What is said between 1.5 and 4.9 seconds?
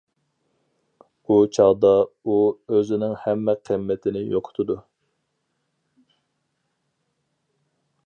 چاغدا ئۇ ئۆزىنىڭ ھەممە قىممىتىنى يوقىتىدۇ.